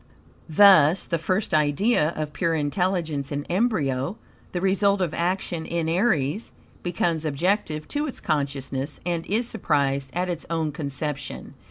Thus 0.49 1.05
the 1.05 1.19
first 1.19 1.53
idea 1.53 2.09
of 2.15 2.33
pure 2.33 2.55
intelligence 2.55 3.31
in 3.31 3.43
embryo, 3.43 4.17
the 4.51 4.59
result 4.59 4.99
of 4.99 5.13
action 5.13 5.63
in 5.63 5.87
Aries, 5.87 6.51
becomes 6.81 7.23
objective 7.23 7.87
to 7.89 8.07
its 8.07 8.19
consciousness 8.19 8.99
and 9.05 9.23
is 9.27 9.47
surprised 9.47 10.09
at 10.15 10.27
its 10.27 10.47
own 10.49 10.71
conception. 10.71 11.53